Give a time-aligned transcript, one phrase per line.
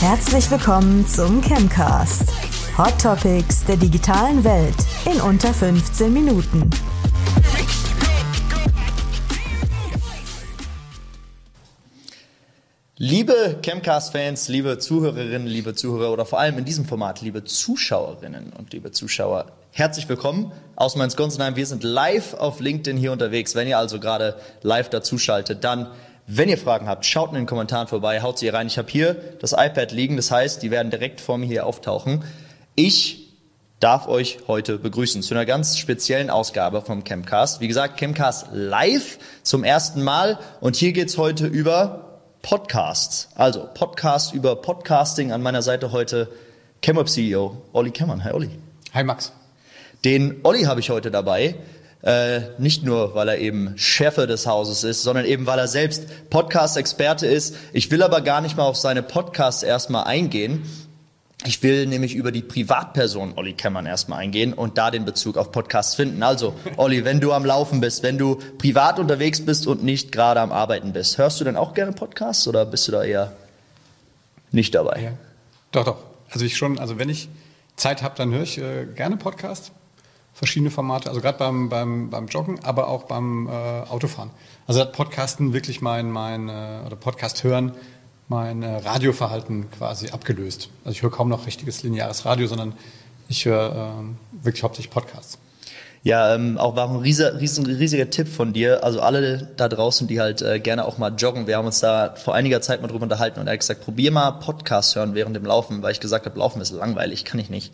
[0.00, 2.24] Herzlich willkommen zum Chemcast.
[2.76, 4.74] Hot Topics der digitalen Welt
[5.04, 6.68] in unter 15 Minuten.
[12.96, 18.72] Liebe Chemcast-Fans, liebe Zuhörerinnen, liebe Zuhörer oder vor allem in diesem Format, liebe Zuschauerinnen und
[18.72, 21.56] liebe Zuschauer, herzlich willkommen aus Mainz-Gonsenheim.
[21.56, 23.54] Wir sind live auf LinkedIn hier unterwegs.
[23.54, 25.88] Wenn ihr also gerade live dazuschaltet, dann,
[26.34, 28.66] wenn ihr Fragen habt, schaut in den Kommentaren vorbei, haut sie rein.
[28.66, 32.24] Ich habe hier das iPad liegen, das heißt, die werden direkt vor mir hier auftauchen.
[32.74, 33.28] Ich
[33.80, 37.60] darf euch heute begrüßen zu einer ganz speziellen Ausgabe vom Chemcast.
[37.60, 43.28] Wie gesagt, Chemcast live zum ersten Mal und hier geht's heute über Podcasts.
[43.34, 46.30] Also Podcast über Podcasting an meiner Seite heute
[46.80, 48.24] ChemUp CEO Olli Kemmern.
[48.24, 48.50] Hi Olli.
[48.94, 49.32] Hi Max.
[50.04, 51.56] Den Olli habe ich heute dabei.
[52.02, 56.30] Äh, nicht nur, weil er eben Chefe des Hauses ist, sondern eben, weil er selbst
[56.30, 57.54] Podcast-Experte ist.
[57.72, 60.64] Ich will aber gar nicht mal auf seine Podcasts erstmal eingehen,
[61.44, 65.50] ich will nämlich über die Privatperson Olli Kemmern erstmal eingehen und da den Bezug auf
[65.50, 66.22] Podcasts finden.
[66.22, 70.40] Also, Olli, wenn du am Laufen bist, wenn du privat unterwegs bist und nicht gerade
[70.40, 73.32] am Arbeiten bist, hörst du denn auch gerne Podcasts oder bist du da eher
[74.52, 75.02] nicht dabei?
[75.02, 75.10] Ja.
[75.72, 75.96] Doch, doch.
[76.30, 77.28] Also ich schon, also wenn ich
[77.74, 79.72] Zeit habe, dann höre ich äh, gerne Podcasts,
[80.32, 84.30] verschiedene Formate, also gerade beim, beim, beim Joggen, aber auch beim äh, Autofahren.
[84.66, 87.72] Also hat Podcasten wirklich mein, mein äh, oder Podcast hören
[88.32, 90.70] mein äh, Radioverhalten quasi abgelöst.
[90.84, 92.72] Also ich höre kaum noch richtiges lineares Radio, sondern
[93.28, 95.38] ich höre ähm, wirklich hauptsächlich Podcasts.
[96.02, 98.82] Ja, ähm, auch war ein riesiger, riesiger, riesiger Tipp von dir.
[98.82, 101.46] Also alle da draußen, die halt äh, gerne auch mal joggen.
[101.46, 104.10] Wir haben uns da vor einiger Zeit mal drüber unterhalten und er hat gesagt, probier
[104.10, 107.50] mal Podcast hören während dem Laufen, weil ich gesagt habe, Laufen ist langweilig, kann ich
[107.50, 107.72] nicht.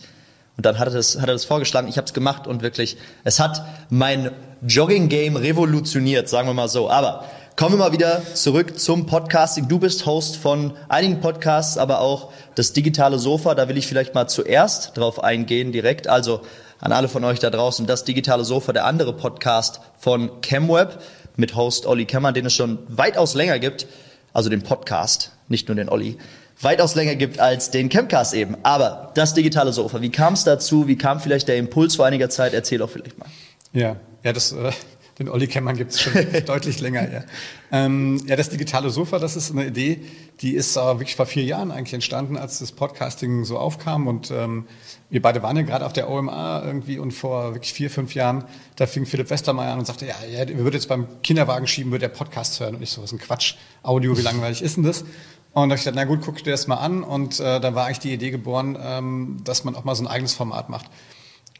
[0.58, 1.86] Und dann hat er das, hat er das vorgeschlagen.
[1.86, 4.32] Ich habe es gemacht und wirklich, es hat mein
[4.66, 6.90] Jogging-Game revolutioniert, sagen wir mal so.
[6.90, 7.24] Aber
[7.58, 9.66] Kommen wir mal wieder zurück zum Podcasting.
[9.66, 13.56] Du bist Host von einigen Podcasts, aber auch das digitale Sofa.
[13.56, 16.06] Da will ich vielleicht mal zuerst drauf eingehen, direkt.
[16.06, 16.42] Also
[16.78, 17.84] an alle von euch da draußen.
[17.86, 21.00] Das digitale Sofa, der andere Podcast von ChemWeb
[21.34, 23.88] mit Host Olli Kemmer, den es schon weitaus länger gibt.
[24.32, 26.16] Also den Podcast, nicht nur den Olli.
[26.60, 28.56] Weitaus länger gibt als den Chemcast eben.
[28.64, 30.88] Aber das digitale Sofa, wie kam es dazu?
[30.88, 32.52] Wie kam vielleicht der Impuls vor einiger Zeit?
[32.52, 33.28] Erzähl doch vielleicht mal.
[33.72, 34.72] Ja, ja, das äh,
[35.18, 36.12] den Olli Kemmern gibt es schon
[36.46, 37.12] deutlich länger.
[37.12, 37.24] Ja.
[37.70, 40.00] Ähm, ja, das digitale Sofa, das ist eine Idee,
[40.40, 44.06] die ist äh, wirklich vor vier Jahren eigentlich entstanden, als das Podcasting so aufkam.
[44.06, 44.66] Und ähm,
[45.10, 48.44] wir beide waren ja gerade auf der OMA irgendwie und vor wirklich vier, fünf Jahren,
[48.76, 52.06] da fing Philipp Westermeier an und sagte, ja, er würde jetzt beim Kinderwagen schieben, würde
[52.06, 52.76] er Podcast hören.
[52.76, 55.04] Und ich so, was ist ein Quatsch, Audio, wie langweilig ist denn das?
[55.52, 57.02] Und da habe ich gesagt, na gut, guck dir das mal an.
[57.02, 60.06] Und äh, da war eigentlich die Idee geboren, ähm, dass man auch mal so ein
[60.06, 60.86] eigenes Format macht.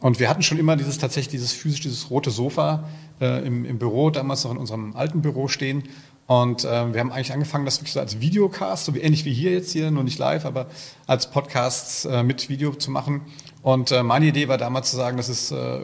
[0.01, 2.89] Und wir hatten schon immer dieses tatsächlich dieses physisch, dieses rote Sofa
[3.21, 5.85] äh, im, im Büro, damals noch in unserem alten Büro stehen.
[6.29, 9.33] Und äh, wir haben eigentlich angefangen, das wirklich so als Videocast, so wie, ähnlich wie
[9.33, 10.67] hier jetzt hier, nur nicht live, aber
[11.07, 13.23] als Podcast äh, mit Video zu machen.
[13.63, 15.81] Und äh, meine Idee war damals zu sagen, das ist äh,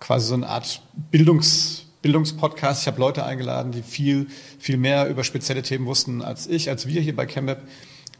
[0.00, 2.82] quasi so eine Art Bildungs, Bildungspodcast.
[2.82, 4.28] Ich habe Leute eingeladen, die viel,
[4.58, 7.58] viel mehr über spezielle Themen wussten als ich, als wir hier bei ChemWeb.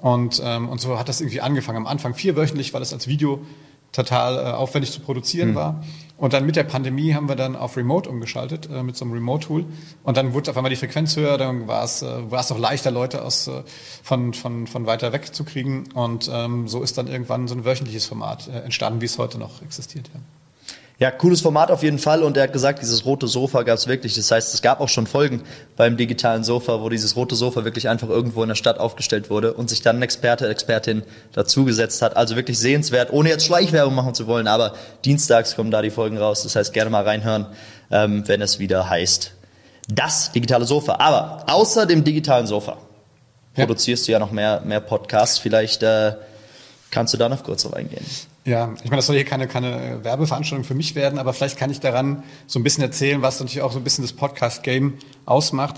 [0.01, 1.79] Und, ähm, und so hat das irgendwie angefangen.
[1.79, 3.45] Am Anfang vierwöchentlich, weil das als Video
[3.93, 5.55] total äh, aufwendig zu produzieren mhm.
[5.55, 5.85] war.
[6.17, 9.15] Und dann mit der Pandemie haben wir dann auf Remote umgeschaltet, äh, mit so einem
[9.15, 9.65] Remote-Tool.
[10.05, 12.59] Und dann wurde auf einmal die Frequenz höher, dann war es, äh, war es auch
[12.59, 13.63] leichter, Leute aus, äh,
[14.03, 15.85] von, von, von weiter weg zu kriegen.
[15.95, 19.39] Und ähm, so ist dann irgendwann so ein wöchentliches Format äh, entstanden, wie es heute
[19.39, 20.11] noch existiert.
[20.15, 20.21] Ja.
[21.01, 22.23] Ja, cooles Format auf jeden Fall.
[22.23, 24.15] Und er hat gesagt, dieses rote Sofa gab es wirklich.
[24.17, 25.43] Das heißt, es gab auch schon Folgen
[25.75, 29.55] beim digitalen Sofa, wo dieses rote Sofa wirklich einfach irgendwo in der Stadt aufgestellt wurde
[29.55, 31.03] und sich dann ein Experte, Expertin
[31.33, 32.19] dazugesetzt hat.
[32.19, 34.47] Also wirklich sehenswert, ohne jetzt Schleichwerbung machen zu wollen.
[34.47, 34.75] Aber
[35.07, 36.43] dienstags kommen da die Folgen raus.
[36.43, 37.47] Das heißt, gerne mal reinhören,
[37.91, 39.33] ähm, wenn es wieder heißt.
[39.89, 40.97] Das digitale Sofa.
[40.97, 42.77] Aber außer dem digitalen Sofa
[43.57, 43.65] ja.
[43.65, 45.39] produzierst du ja noch mehr, mehr Podcasts.
[45.39, 46.13] Vielleicht äh,
[46.91, 48.05] kannst du da noch kurz drauf eingehen.
[48.47, 51.71] Ja, ich meine, das soll hier keine, keine Werbeveranstaltung für mich werden, aber vielleicht kann
[51.71, 54.95] ich daran so ein bisschen erzählen, was natürlich auch so ein bisschen das Podcast-Game
[55.27, 55.77] ausmacht.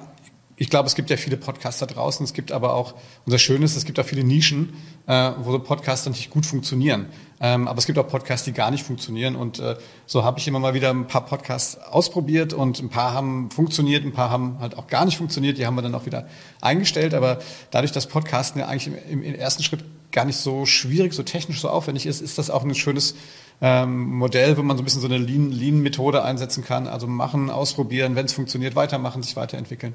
[0.54, 2.94] Ich glaube, es gibt ja viele Podcasts da draußen, es gibt aber auch,
[3.26, 4.74] unser Schönes, es gibt auch viele Nischen,
[5.08, 7.06] äh, wo so Podcasts natürlich gut funktionieren.
[7.40, 9.34] Ähm, aber es gibt auch Podcasts, die gar nicht funktionieren.
[9.34, 9.74] Und äh,
[10.06, 14.04] so habe ich immer mal wieder ein paar Podcasts ausprobiert und ein paar haben funktioniert,
[14.04, 15.58] ein paar haben halt auch gar nicht funktioniert.
[15.58, 16.28] Die haben wir dann auch wieder
[16.60, 17.14] eingestellt.
[17.14, 17.40] Aber
[17.72, 21.60] dadurch, dass Podcasten ja eigentlich im, im ersten Schritt gar nicht so schwierig, so technisch
[21.60, 23.14] so aufwendig ist, ist das auch ein schönes
[23.60, 26.86] ähm, Modell, wo man so ein bisschen so eine Lean-Methode Lean einsetzen kann.
[26.86, 29.94] Also machen, ausprobieren, wenn es funktioniert, weitermachen, sich weiterentwickeln.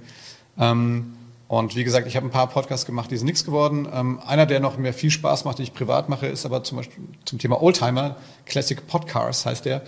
[0.58, 1.14] Ähm,
[1.48, 3.88] und wie gesagt, ich habe ein paar Podcasts gemacht, die sind nichts geworden.
[3.94, 6.78] Ähm, einer, der noch mir viel Spaß macht, den ich privat mache, ist aber zum
[6.78, 9.84] Beispiel zum Thema Oldtimer, Classic Podcasts heißt der.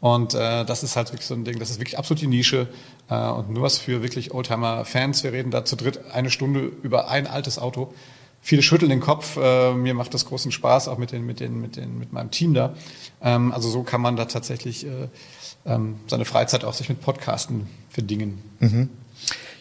[0.00, 2.68] Und äh, das ist halt wirklich so ein Ding, das ist wirklich absolut die Nische
[3.08, 5.24] äh, und nur was für wirklich Oldtimer-Fans.
[5.24, 7.94] Wir reden da zu dritt eine Stunde über ein altes Auto.
[8.46, 9.38] Viele schütteln den Kopf.
[9.38, 12.30] Äh, mir macht das großen Spaß, auch mit, den, mit, den, mit, den, mit meinem
[12.30, 12.74] Team da.
[13.22, 15.08] Ähm, also so kann man da tatsächlich äh,
[15.64, 18.42] ähm, seine Freizeit auch sich mit Podcasten verdingen.
[18.60, 18.90] Mhm.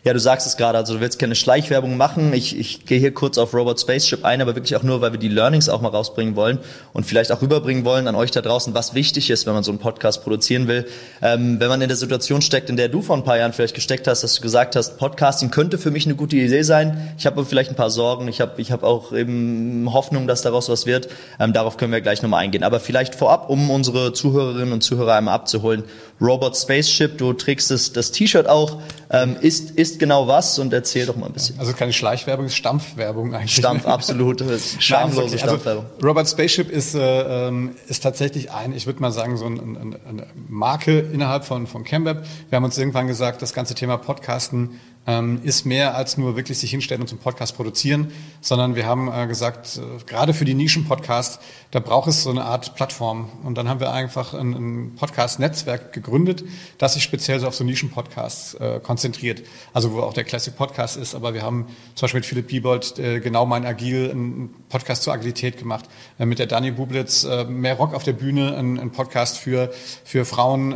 [0.05, 2.33] Ja, du sagst es gerade, also du willst keine Schleichwerbung machen.
[2.33, 5.19] Ich, ich gehe hier kurz auf Robot Spaceship ein, aber wirklich auch nur, weil wir
[5.19, 6.59] die Learnings auch mal rausbringen wollen
[6.91, 9.71] und vielleicht auch rüberbringen wollen an euch da draußen, was wichtig ist, wenn man so
[9.71, 10.87] einen Podcast produzieren will.
[11.21, 13.75] Ähm, wenn man in der Situation steckt, in der du vor ein paar Jahren vielleicht
[13.75, 17.13] gesteckt hast, dass du gesagt hast, Podcasting könnte für mich eine gute Idee sein.
[17.17, 20.67] Ich habe vielleicht ein paar Sorgen, ich habe ich hab auch eben Hoffnung, dass daraus
[20.67, 21.07] was wird.
[21.39, 22.63] Ähm, darauf können wir gleich nochmal eingehen.
[22.63, 25.85] Aber vielleicht vorab, um unsere Zuhörerinnen und Zuhörer einmal abzuholen,
[26.19, 28.81] Robot Spaceship, du trägst das, das T-Shirt auch,
[29.13, 31.59] ähm, ist, ist genau was und erzähl doch mal ein bisschen.
[31.59, 33.55] Also keine Schleichwerbung, ist Stampfwerbung eigentlich.
[33.55, 34.43] Stampf, absolut.
[34.79, 35.85] Schamlose also Stampfwerbung.
[35.95, 39.59] Also Robert Spaceship ist, äh, ähm, ist tatsächlich ein, ich würde mal sagen, so ein,
[39.59, 42.25] ein, eine Marke innerhalb von, von ChemWeb.
[42.49, 46.57] Wir haben uns irgendwann gesagt, das ganze Thema Podcasten ähm, ist mehr als nur wirklich
[46.57, 48.11] sich hinstellen und zum Podcast produzieren,
[48.41, 51.39] sondern wir haben äh, gesagt, äh, gerade für die Nischen-Podcasts,
[51.71, 53.29] da braucht es so eine Art Plattform.
[53.43, 56.43] Und dann haben wir einfach ein, ein Podcast-Netzwerk gegründet,
[56.77, 59.43] das sich speziell so auf so Nischen-Podcasts äh, konzentriert.
[59.73, 62.99] Also wo auch der Classic Podcast ist, aber wir haben zum Beispiel mit Philipp Biebold
[62.99, 65.85] äh, genau mein Agil, einen Podcast zur Agilität gemacht,
[66.17, 69.71] äh, mit der Dani Bublitz äh, mehr Rock auf der Bühne, ein, ein Podcast für,
[70.05, 70.75] für Frauen,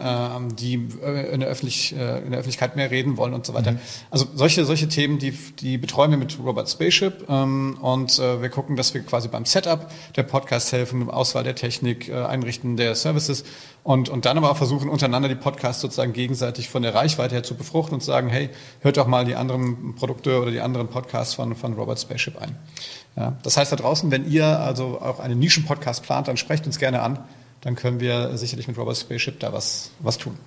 [0.56, 3.74] die in der, Öffentlich, in der Öffentlichkeit mehr reden wollen und so weiter.
[3.74, 3.80] Mhm.
[4.18, 8.50] Also solche, solche Themen, die, die betreuen wir mit Robert Spaceship ähm, und äh, wir
[8.50, 12.96] gucken, dass wir quasi beim Setup der Podcast helfen, Auswahl der Technik, äh, Einrichten der
[12.96, 13.44] Services
[13.84, 17.44] und, und dann aber auch versuchen, untereinander die Podcasts sozusagen gegenseitig von der Reichweite her
[17.44, 18.50] zu befruchten und sagen, hey,
[18.80, 22.56] hört doch mal die anderen Produkte oder die anderen Podcasts von, von Robert Spaceship ein.
[23.16, 26.80] Ja, das heißt da draußen, wenn ihr also auch einen Nischen-Podcast plant, dann sprecht uns
[26.80, 27.20] gerne an,
[27.62, 30.40] dann können wir sicherlich mit Robert Spaceship da was, was tun.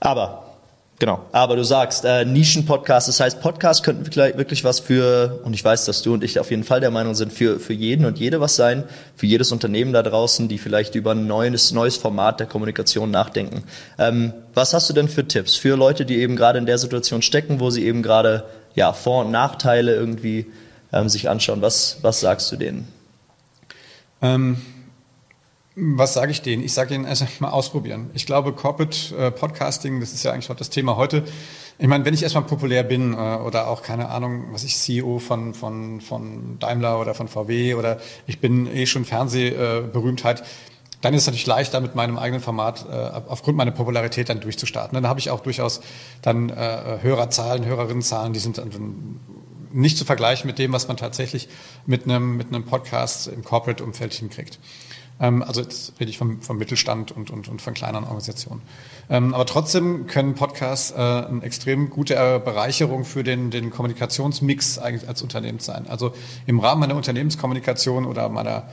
[0.00, 0.49] Aber
[1.00, 1.24] Genau.
[1.32, 5.86] Aber du sagst, äh, Nischen-Podcast, das heißt, Podcast könnten wirklich was für, und ich weiß,
[5.86, 8.38] dass du und ich auf jeden Fall der Meinung sind, für, für jeden und jede
[8.42, 8.84] was sein,
[9.16, 13.64] für jedes Unternehmen da draußen, die vielleicht über ein neues, neues Format der Kommunikation nachdenken.
[13.98, 17.22] Ähm, was hast du denn für Tipps für Leute, die eben gerade in der Situation
[17.22, 18.44] stecken, wo sie eben gerade
[18.74, 20.48] ja, Vor- und Nachteile irgendwie
[20.92, 21.62] ähm, sich anschauen?
[21.62, 22.86] Was, was sagst du denen?
[24.20, 24.58] Ähm
[25.80, 26.62] was sage ich denen?
[26.62, 28.10] Ich sage ihnen erst mal ausprobieren.
[28.12, 31.24] Ich glaube, Corporate äh, Podcasting, das ist ja eigentlich auch das Thema heute.
[31.78, 35.18] Ich meine, wenn ich erstmal populär bin äh, oder auch keine Ahnung, was ich CEO
[35.18, 40.44] von von von Daimler oder von VW oder ich bin eh schon Fernsehberühmtheit, äh,
[41.00, 42.94] dann ist es natürlich leichter, mit meinem eigenen Format äh,
[43.28, 44.94] aufgrund meiner Popularität dann durchzustarten.
[44.94, 45.80] Dann habe ich auch durchaus
[46.20, 49.18] dann äh, Hörerzahlen, Hörerinnenzahlen, die sind dann
[49.72, 51.48] nicht zu vergleichen mit dem, was man tatsächlich
[51.86, 54.58] mit einem mit einem Podcast im Corporate-Umfeld hinkriegt.
[55.20, 58.62] Ähm, also jetzt rede ich vom, vom Mittelstand und, und, und von kleineren Organisationen.
[59.08, 65.22] Ähm, aber trotzdem können Podcasts äh, eine extrem gute Bereicherung für den, den Kommunikationsmix als
[65.22, 65.86] Unternehmen sein.
[65.88, 66.12] Also
[66.46, 68.68] im Rahmen meiner Unternehmenskommunikation oder meiner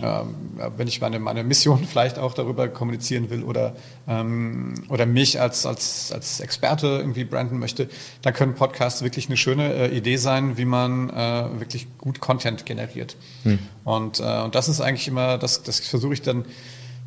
[0.00, 3.74] wenn ich meine, meine Mission vielleicht auch darüber kommunizieren will oder,
[4.08, 7.88] ähm, oder mich als, als, als Experte irgendwie branden möchte,
[8.22, 12.66] dann können Podcasts wirklich eine schöne äh, Idee sein, wie man äh, wirklich gut Content
[12.66, 13.16] generiert.
[13.42, 13.58] Hm.
[13.84, 16.44] Und, äh, und das ist eigentlich immer, das, das versuche ich dann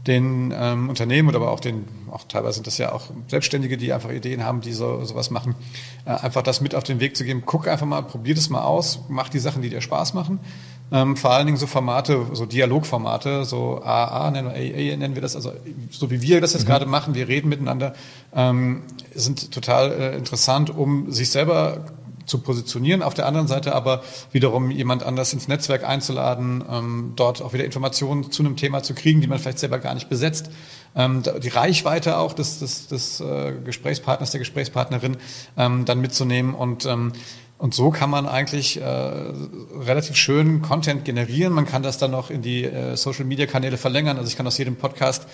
[0.07, 3.93] den ähm, Unternehmen oder aber auch den, auch teilweise sind das ja auch Selbstständige, die
[3.93, 5.55] einfach Ideen haben, die so sowas machen,
[6.05, 7.43] äh, einfach das mit auf den Weg zu geben.
[7.45, 10.39] Guck einfach mal, probier das mal aus, mach die Sachen, die dir Spaß machen
[10.93, 15.23] ähm, vor allen Dingen so Formate, so Dialogformate, so AA nennen wir, AA nennen wir
[15.23, 15.51] das, also
[15.89, 16.67] so wie wir das jetzt mhm.
[16.67, 17.95] gerade machen, wir reden miteinander,
[18.33, 18.83] ähm,
[19.15, 21.85] sind total äh, interessant, um sich selber
[22.25, 27.41] zu positionieren, auf der anderen Seite aber wiederum jemand anders ins Netzwerk einzuladen, ähm, dort
[27.41, 30.49] auch wieder Informationen zu einem Thema zu kriegen, die man vielleicht selber gar nicht besetzt.
[30.95, 35.17] Ähm, die Reichweite auch des, des, des äh, Gesprächspartners, der Gesprächspartnerin
[35.57, 37.13] ähm, dann mitzunehmen und ähm,
[37.59, 41.53] und so kann man eigentlich äh, relativ schön Content generieren.
[41.53, 44.17] Man kann das dann noch in die äh, Social-Media-Kanäle verlängern.
[44.17, 45.27] Also ich kann aus jedem Podcast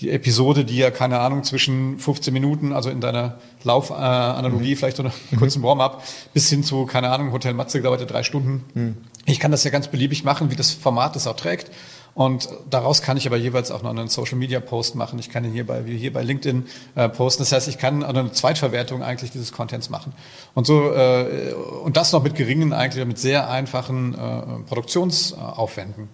[0.00, 4.96] die Episode, die ja, keine Ahnung, zwischen 15 Minuten, also in deiner Laufanalogie, äh, vielleicht
[4.96, 5.36] so einen mhm.
[5.36, 8.64] kurzen Warm-up, bis hin zu, keine Ahnung, Hotel Matze dauert ja drei Stunden.
[8.74, 8.96] Mhm.
[9.26, 11.70] Ich kann das ja ganz beliebig machen, wie das Format das auch trägt.
[12.14, 15.18] Und daraus kann ich aber jeweils auch noch einen Social Media Post machen.
[15.18, 17.42] Ich kann ihn hier bei, wie hier bei LinkedIn äh, posten.
[17.42, 20.12] Das heißt, ich kann eine Zweitverwertung eigentlich dieses Contents machen.
[20.54, 26.08] Und so, äh, und das noch mit geringen, eigentlich mit sehr einfachen äh, Produktionsaufwänden.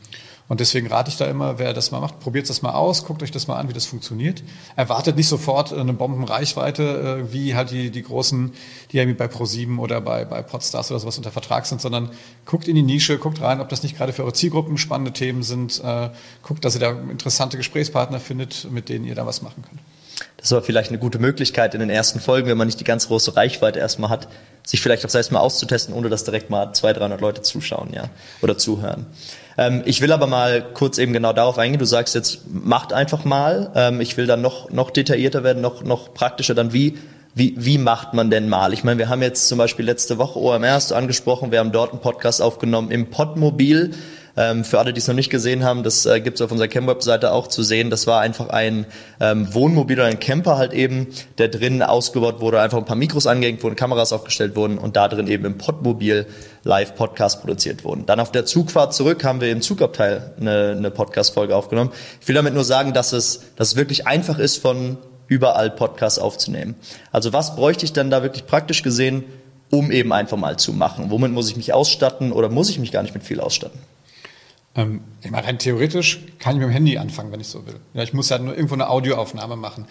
[0.50, 3.22] Und deswegen rate ich da immer, wer das mal macht, probiert das mal aus, guckt
[3.22, 4.42] euch das mal an, wie das funktioniert.
[4.74, 8.52] Erwartet nicht sofort eine Bombenreichweite, äh, wie halt die, die großen,
[8.90, 12.10] die irgendwie bei Pro7 oder bei, bei Podstars oder sowas unter Vertrag sind, sondern
[12.46, 15.44] guckt in die Nische, guckt rein, ob das nicht gerade für eure Zielgruppen spannende Themen
[15.44, 16.10] sind, äh,
[16.42, 19.80] guckt, dass ihr da interessante Gesprächspartner findet, mit denen ihr da was machen könnt.
[20.36, 23.08] Das war vielleicht eine gute Möglichkeit in den ersten Folgen, wenn man nicht die ganz
[23.08, 24.28] große Reichweite erstmal hat,
[24.64, 28.04] sich vielleicht auch selbst mal auszutesten, ohne dass direkt mal 200, 300 Leute zuschauen, ja,
[28.40, 29.06] oder zuhören.
[29.58, 31.78] Ähm, ich will aber mal kurz eben genau darauf eingehen.
[31.78, 33.70] Du sagst jetzt, macht einfach mal.
[33.74, 36.54] Ähm, ich will dann noch, noch detaillierter werden, noch, noch praktischer.
[36.54, 36.98] Dann wie,
[37.34, 38.72] wie, wie macht man denn mal?
[38.72, 41.72] Ich meine, wir haben jetzt zum Beispiel letzte Woche OMR hast du angesprochen, wir haben
[41.72, 43.92] dort einen Podcast aufgenommen im Podmobil.
[44.40, 46.66] Ähm, für alle, die es noch nicht gesehen haben, das äh, gibt es auf unserer
[46.66, 47.90] Cam-Webseite auch zu sehen.
[47.90, 48.86] Das war einfach ein
[49.20, 53.26] ähm, Wohnmobil oder ein Camper halt eben, der drin ausgebaut wurde, einfach ein paar Mikros
[53.26, 56.26] angehängt wurden, Kameras aufgestellt wurden und da drin eben im Podmobil
[56.64, 58.06] Live-Podcast produziert wurden.
[58.06, 61.90] Dann auf der Zugfahrt zurück haben wir im Zugabteil eine, eine Podcast-Folge aufgenommen.
[62.22, 64.96] Ich will damit nur sagen, dass es, dass es wirklich einfach ist, von
[65.28, 66.76] überall Podcasts aufzunehmen.
[67.12, 69.24] Also was bräuchte ich dann da wirklich praktisch gesehen,
[69.70, 71.10] um eben einfach mal zu machen?
[71.10, 73.78] Womit muss ich mich ausstatten oder muss ich mich gar nicht mit viel ausstatten?
[74.74, 77.76] Ähm, ich meine, rein theoretisch kann ich mit dem Handy anfangen, wenn ich so will.
[77.94, 79.86] Ja, ich muss ja nur irgendwo eine Audioaufnahme machen.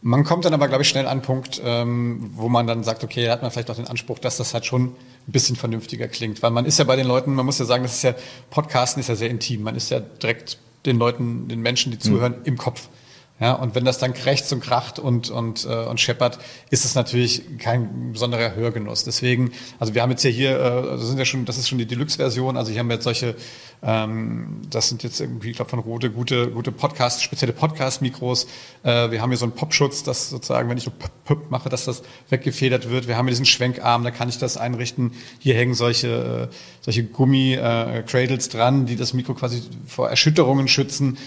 [0.00, 3.02] Man kommt dann aber, glaube ich, schnell an einen Punkt, ähm, wo man dann sagt,
[3.02, 4.94] okay, da hat man vielleicht auch den Anspruch, dass das halt schon ein
[5.26, 6.40] bisschen vernünftiger klingt.
[6.42, 8.14] Weil man ist ja bei den Leuten, man muss ja sagen, das ist ja,
[8.50, 9.62] Podcasten ist ja sehr intim.
[9.62, 12.44] Man ist ja direkt den Leuten, den Menschen, die zuhören, mhm.
[12.44, 12.88] im Kopf.
[13.40, 16.40] Ja, und wenn das dann krächzt und kracht und, und, äh, und scheppert,
[16.70, 19.04] ist es natürlich kein besonderer Hörgenuss.
[19.04, 21.78] Deswegen, also wir haben jetzt hier, hier äh, das sind ja schon, das ist schon
[21.78, 23.36] die Deluxe-Version, also hier haben wir jetzt solche,
[23.80, 28.48] ähm, das sind jetzt irgendwie, ich glaube, von Rode gute, gute Podcast, spezielle Podcast-Mikros.
[28.82, 31.68] Äh, wir haben hier so einen Popschutz, dass sozusagen, wenn ich so pöp, pöp mache,
[31.68, 33.06] dass das weggefedert wird.
[33.06, 35.12] Wir haben hier diesen Schwenkarm, da kann ich das einrichten.
[35.38, 41.18] Hier hängen solche, äh, solche Gummi-Cradles äh, dran, die das Mikro quasi vor Erschütterungen schützen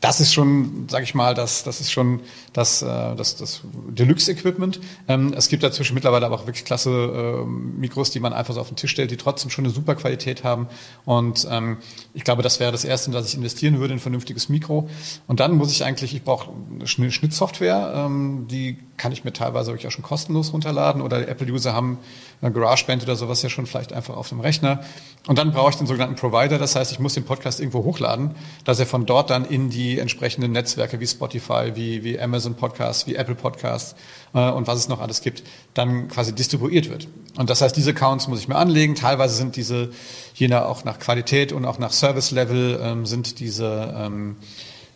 [0.00, 2.20] das ist schon, sage ich mal, das, das ist schon
[2.54, 4.80] das, äh, das, das Deluxe-Equipment.
[5.08, 8.60] Ähm, es gibt dazwischen mittlerweile aber auch wirklich klasse äh, Mikros, die man einfach so
[8.60, 10.68] auf den Tisch stellt, die trotzdem schon eine super Qualität haben.
[11.04, 11.78] Und ähm,
[12.14, 14.88] ich glaube, das wäre das Erste, in das ich investieren würde, in ein vernünftiges Mikro.
[15.26, 19.70] Und dann muss ich eigentlich, ich brauche eine Schnittsoftware, ähm, die kann ich mir teilweise
[19.70, 21.98] wirklich auch schon kostenlos runterladen oder Apple-User haben
[22.42, 24.80] eine GarageBand oder sowas ja schon vielleicht einfach auf dem Rechner.
[25.26, 28.34] Und dann brauche ich den sogenannten Provider, das heißt, ich muss den Podcast irgendwo hochladen,
[28.64, 33.06] dass er von dort dann in die entsprechenden Netzwerke wie Spotify, wie, wie Amazon Podcasts,
[33.06, 33.94] wie Apple Podcasts
[34.32, 35.42] äh, und was es noch alles gibt,
[35.74, 37.08] dann quasi distribuiert wird.
[37.36, 38.94] Und das heißt, diese Accounts muss ich mir anlegen.
[38.94, 39.90] Teilweise sind diese,
[40.34, 44.36] je nach, auch nach Qualität und auch nach Service-Level, ähm, sind diese ähm,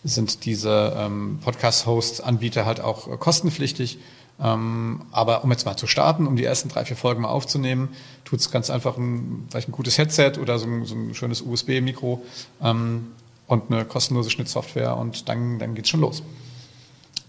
[0.04, 3.98] sind diese ähm, Podcast-Host-Anbieter halt auch äh, kostenpflichtig.
[4.40, 7.90] Ähm, aber um jetzt mal zu starten, um die ersten drei, vier Folgen mal aufzunehmen,
[8.24, 11.40] tut es ganz einfach ein, vielleicht ein gutes Headset oder so ein, so ein schönes
[11.40, 12.22] USB-Mikro
[12.62, 13.12] ähm,
[13.46, 16.22] und eine kostenlose Schnittsoftware und dann, dann geht's schon los.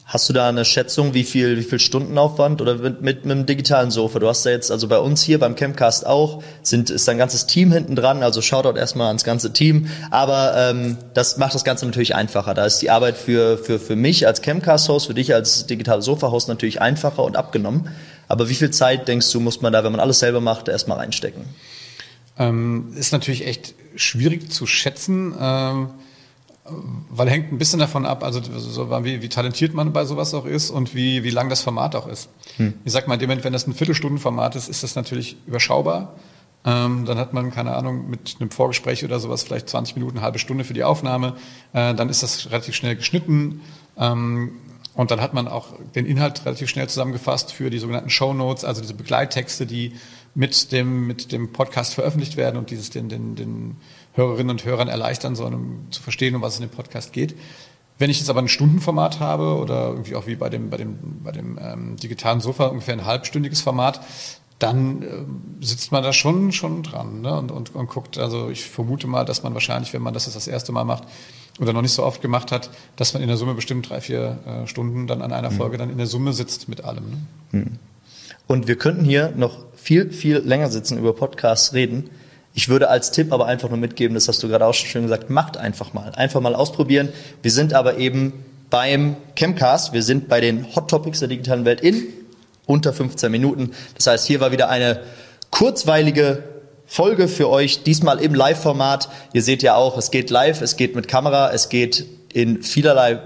[0.07, 3.47] Hast du da eine Schätzung, wie viel, wie viel Stundenaufwand oder mit, mit, mit einem
[3.47, 4.19] digitalen Sofa?
[4.19, 7.47] Du hast ja jetzt, also bei uns hier beim Campcast auch, sind, ist ein ganzes
[7.47, 9.87] Team hinten dran, also Shoutout erstmal ans ganze Team.
[10.11, 12.53] Aber ähm, das macht das Ganze natürlich einfacher.
[12.53, 16.49] Da ist die Arbeit für, für, für mich als Campcast-Host, für dich als digitales Sofa-Host
[16.49, 17.89] natürlich einfacher und abgenommen.
[18.27, 20.99] Aber wie viel Zeit denkst du, muss man da, wenn man alles selber macht, erstmal
[20.99, 21.45] reinstecken?
[22.37, 25.33] Ähm, ist natürlich echt schwierig zu schätzen.
[25.39, 25.89] Ähm
[27.09, 30.45] weil hängt ein bisschen davon ab, also so, wie, wie talentiert man bei sowas auch
[30.45, 32.29] ist und wie, wie lang das Format auch ist.
[32.57, 32.73] Hm.
[32.83, 36.15] Ich sag mal, in dem Moment, wenn das ein Viertelstundenformat ist, ist das natürlich überschaubar.
[36.65, 40.25] Ähm, dann hat man, keine Ahnung, mit einem Vorgespräch oder sowas vielleicht 20 Minuten, eine
[40.25, 41.35] halbe Stunde für die Aufnahme.
[41.73, 43.61] Äh, dann ist das relativ schnell geschnitten.
[43.97, 44.53] Ähm,
[44.95, 48.63] und dann hat man auch den Inhalt relativ schnell zusammengefasst für die sogenannten Show Notes,
[48.63, 49.93] also diese Begleittexte, die
[50.33, 53.75] mit dem, mit dem Podcast veröffentlicht werden und dieses den, den, den
[54.15, 57.35] Hörerinnen und Hörern erleichtern sollen, um zu verstehen, um was es in dem Podcast geht.
[57.97, 60.97] Wenn ich jetzt aber ein Stundenformat habe oder irgendwie auch wie bei dem, bei dem,
[61.23, 64.01] bei dem ähm, digitalen Sofa ungefähr ein halbstündiges Format,
[64.59, 67.37] dann äh, sitzt man da schon, schon dran ne?
[67.37, 68.17] und, und, und guckt.
[68.17, 71.03] Also ich vermute mal, dass man wahrscheinlich, wenn man das jetzt das erste Mal macht
[71.59, 74.39] oder noch nicht so oft gemacht hat, dass man in der Summe bestimmt drei, vier
[74.45, 75.55] äh, Stunden dann an einer mhm.
[75.55, 77.03] Folge dann in der Summe sitzt mit allem.
[77.09, 77.17] Ne?
[77.51, 77.79] Mhm.
[78.47, 82.09] Und wir könnten hier noch viel, viel länger sitzen, über Podcasts reden.
[82.57, 85.03] Ich würde als Tipp aber einfach nur mitgeben, das hast du gerade auch schon schön
[85.03, 86.13] gesagt, macht einfach mal.
[86.15, 87.09] Einfach mal ausprobieren.
[87.41, 91.81] Wir sind aber eben beim Chemcast, wir sind bei den Hot Topics der digitalen Welt
[91.81, 92.07] in
[92.65, 93.71] unter 15 Minuten.
[93.95, 95.01] Das heißt, hier war wieder eine
[95.51, 96.43] kurzweilige
[96.87, 99.09] Folge für euch, diesmal im Live-Format.
[99.33, 103.19] Ihr seht ja auch, es geht live, es geht mit Kamera, es geht in vielerlei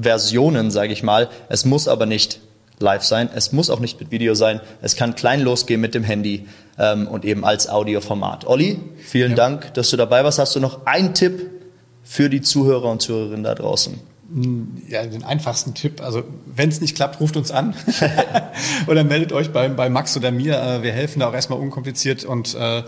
[0.00, 1.30] Versionen, sage ich mal.
[1.48, 2.40] Es muss aber nicht
[2.78, 3.30] live sein.
[3.34, 4.60] Es muss auch nicht mit Video sein.
[4.82, 6.46] Es kann klein losgehen mit dem Handy
[6.78, 8.46] ähm, und eben als Audioformat.
[8.46, 9.36] Olli, vielen ja.
[9.36, 10.38] Dank, dass du dabei warst.
[10.38, 11.50] Hast du noch einen Tipp
[12.02, 13.98] für die Zuhörer und Zuhörerinnen da draußen?
[14.88, 16.02] Ja, den einfachsten Tipp.
[16.02, 17.74] Also wenn es nicht klappt, ruft uns an
[18.88, 20.60] oder meldet euch bei, bei Max oder mir.
[20.60, 22.82] Äh, wir helfen da auch erstmal unkompliziert und, äh,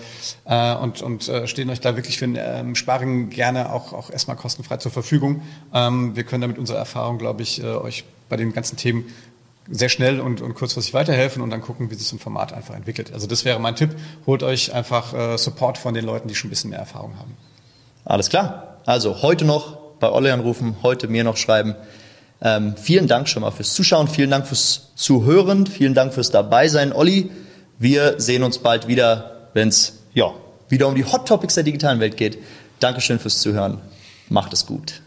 [0.46, 4.10] äh und, und äh, stehen euch da wirklich für ein ähm, Sparring gerne auch, auch
[4.10, 5.42] erstmal kostenfrei zur Verfügung.
[5.72, 9.04] Ähm, wir können damit unsere Erfahrung, glaube ich, äh, euch bei den ganzen Themen
[9.70, 12.74] sehr schnell und, und kurzfristig weiterhelfen und dann gucken, wie sich so ein Format einfach
[12.74, 13.12] entwickelt.
[13.12, 13.90] Also das wäre mein Tipp.
[14.26, 17.36] Holt euch einfach äh, Support von den Leuten, die schon ein bisschen mehr Erfahrung haben.
[18.04, 18.80] Alles klar.
[18.86, 21.74] Also heute noch bei Olli anrufen, heute mir noch schreiben.
[22.40, 26.92] Ähm, vielen Dank schon mal fürs Zuschauen, vielen Dank fürs Zuhören, vielen Dank fürs Dabeisein,
[26.92, 27.30] Olli.
[27.78, 30.32] Wir sehen uns bald wieder, wenn es ja,
[30.68, 32.38] wieder um die Hot Topics der digitalen Welt geht.
[32.80, 33.80] Dankeschön fürs Zuhören.
[34.28, 35.02] Macht es gut.